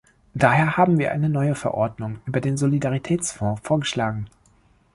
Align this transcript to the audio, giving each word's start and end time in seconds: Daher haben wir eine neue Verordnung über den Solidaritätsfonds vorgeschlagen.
Daher 0.33 0.77
haben 0.77 0.97
wir 0.97 1.11
eine 1.11 1.29
neue 1.29 1.53
Verordnung 1.53 2.21
über 2.25 2.41
den 2.41 2.57
Solidaritätsfonds 2.57 3.61
vorgeschlagen. 3.61 4.25